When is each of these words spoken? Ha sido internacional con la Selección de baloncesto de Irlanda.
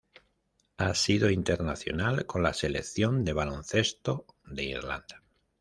Ha 0.77 0.95
sido 0.95 1.29
internacional 1.29 2.25
con 2.25 2.41
la 2.41 2.55
Selección 2.55 3.23
de 3.23 3.33
baloncesto 3.33 4.25
de 4.45 4.63
Irlanda. 4.63 5.21